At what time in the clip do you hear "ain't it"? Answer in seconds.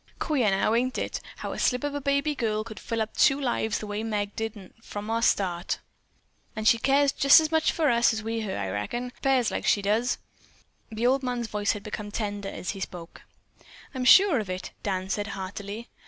0.73-1.21